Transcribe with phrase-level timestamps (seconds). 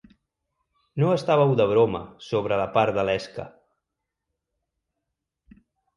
[1.03, 3.45] No estàveu de broma sobre la part de l'esca.